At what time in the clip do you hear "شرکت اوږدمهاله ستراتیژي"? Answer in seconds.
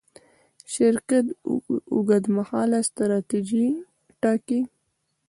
0.73-3.67